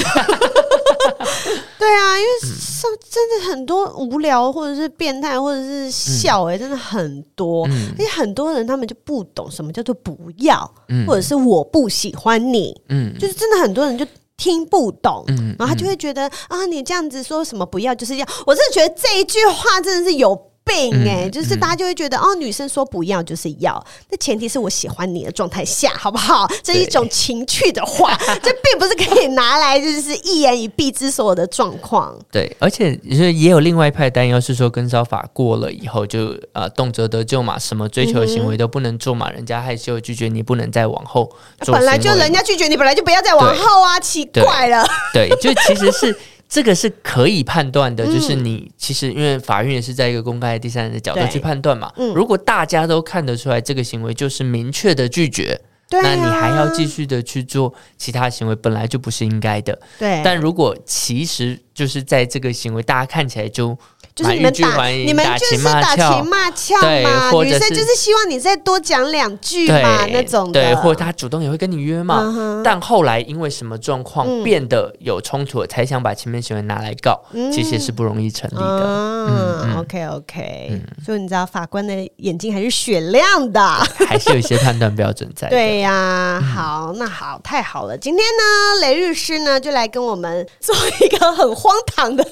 [1.80, 14.06] 对啊，因为上真的很多无聊或者是变态或者是笑哎、欸，真的很多，嗯、而且很多人他们就不懂什么叫做不要，嗯、或者是我不喜欢你，嗯，就是真的很多人就
[14.38, 20.53] 听不懂，嗯、然后他就会觉得啊，你这样子说什么不要就是要，我真的觉得这一句话真的是有。
[20.66, 26.50] 病哎、欸，嗯、就是大家就会觉得、嗯、哦，女生说不要就是要，那前提是我喜欢你的状态下，好不好？
[26.64, 32.18] 这一种情趣的话， 这并不是可以拿来就是一言以蔽之所有的状况。
[32.32, 41.30] 对，而且也有另外一派担忧是说，跟骚法过了以后就呃动辄得咎嘛，什么追求的行为都不能做嘛，嗯、人家害羞拒绝你，不能再往后
[41.62, 41.76] 做。
[41.76, 44.86] 本来就人家拒绝你，本来就不要再往后啊，奇怪了。
[45.14, 46.18] 对，对，就其实是。
[46.54, 51.92] 这个是可以判断的，就是你其实因为法院也是在一个公开的第三人的角度去判断嘛。
[51.98, 59.80] 嗯、如果大家都看得出来这个行为就是明确的拒绝，啊、那你还要继续的去做其他行为，本来就不是应该的。
[59.98, 63.76] 对，但如果其实就是在这个行为大家看起来就。
[64.16, 70.62] 就是你们打，你们就是打情骂俏嘛，女生就是希望你再多讲两句嘛，那种的。
[70.62, 72.62] 对，或者他主动也会跟你约嘛。
[72.64, 77.20] 但后来因为什么状况变得有冲突，才想把前面行为拿来告，
[77.52, 78.84] 其实是不容易成立的。
[79.26, 83.62] 嗯，OK OK，所以你知道法官的眼睛还是雪亮的，
[84.08, 85.50] 还是有一些判断标准在。
[85.50, 87.98] 对呀，好，那好，太好了。
[87.98, 92.24] 今天呢，雷律师呢就来跟我们做一个很荒唐的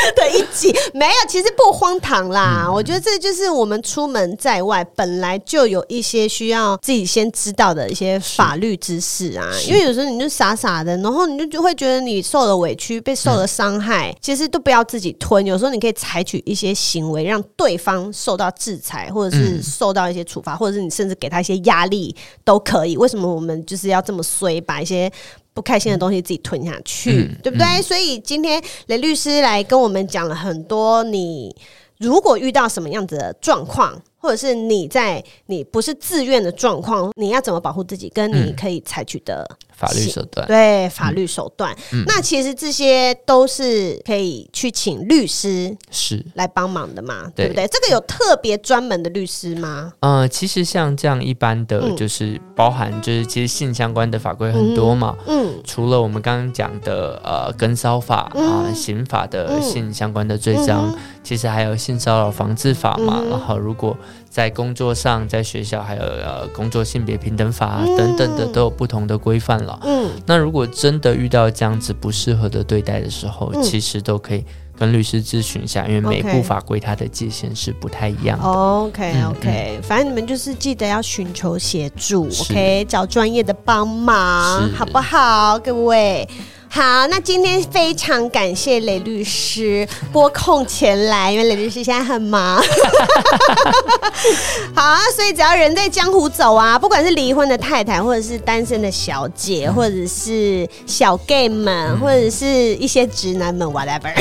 [0.16, 0.74] 的一集。
[0.92, 2.64] 没有，其实不荒唐啦。
[2.66, 9.50] 嗯、我觉得这就是我们出门在外本来就有一些需要自己先知道的一些法律知识啊。
[9.66, 15.44] 因为有时候你就傻傻的，然后你就就会觉得你受了委屈，被受了伤害，嗯、其实都不要自己吞。
[15.44, 22.14] 有时候你可以采取一些行为，让对方受到制裁，或者是受到一些处罚，或者是你甚至给他一些压力
[22.44, 22.96] 都可以。
[22.96, 25.10] 为什么我们就是要这么衰，把一些
[25.54, 27.66] 不开心的东西自己吞下去，嗯、对不对？
[27.66, 31.56] 嗯、所以今天雷律师来跟我们讲了很多，你
[31.98, 34.02] 如果遇到什么样子的状况。
[34.24, 38.10] 或者是你在你不是自愿的状况，你要怎么保护自己？
[38.14, 41.76] 跟你可以采取的、嗯、法律手段，对法律手段。
[41.92, 47.66] 嗯、那其实这些都是可以去请律师是来帮忙的嘛，对，对不对？
[47.66, 49.92] 这个有特别专门的律师吗？
[50.00, 55.14] 呃，其实像这样一般的，就是包含就是其实性相关的法规很多嘛。
[55.26, 63.20] 嗯，嗯除了我们刚刚讲的呃跟骚法啊、刑法的性相关的罪章，嗯、其实还有性骚扰防治法嘛。
[63.22, 63.96] 嗯、然后如果
[64.28, 69.78] 在工作上，在学校还有呃工作性别平等法、啊、等等的都有不同的规范了。
[69.82, 74.44] 嗯，那如果真的遇到这样子不适合的对待的时候，嗯、其实都可以
[74.76, 78.44] 跟律师咨询一下，因为每部法规它的界限是不太一样的。
[78.44, 86.28] OK OK，、嗯、反正你们就是记得要寻求协助，OK，找专业的帮忙，好不好，各位？
[86.74, 92.60] 好，那今天非常感谢雷律师拨空前来，因为雷律师现在很忙。
[94.74, 102.44] 好啊，所以只要人在江湖走啊，不管是离婚的太太，或者是单身的小姐，或者是小 gay 们，或者是
[102.74, 104.12] 一些直男们，whatever，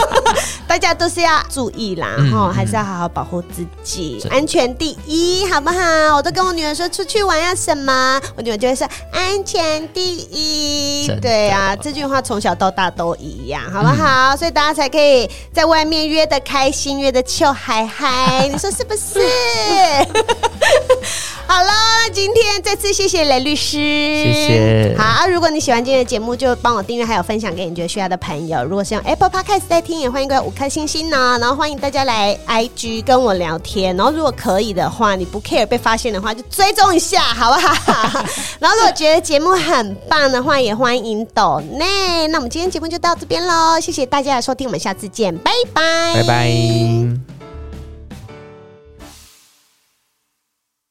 [0.68, 6.14] 大家都是要注意啦，哈，还是要好好保护自己，安全第一，好不好？
[6.14, 11.88] 我都跟我女儿说，出去玩要什么，我女儿就会说安全第一，对啊，这。
[11.98, 14.28] 句话从小到大都一样，好不好？
[14.28, 19.18] 嗯、所以大家才可以在外面约的开心，约的笑嗨嗨， 你说是不是？
[21.48, 21.72] 好了，
[22.12, 24.94] 今天再次谢谢雷律师，谢谢。
[24.96, 28.62] 好，如果你喜欢今天的节目，就帮我订阅，还有分享给你觉得需要的朋友。
[28.62, 31.38] 如果是用 Apple Podcast 在听，也欢迎各位五颗星星呢。
[31.40, 33.96] 然后欢迎大家来 IG 跟我聊天。
[33.96, 38.24] 然后如果可以的话，你不 care 被发现的话，就追踪一下，好不好？
[38.58, 42.26] 然后如果觉得节目很棒的话，也欢迎抖内。
[42.28, 47.27] 那我们今天节目就到这边喽，谢谢大家的收听，我们下次见，拜拜，拜拜。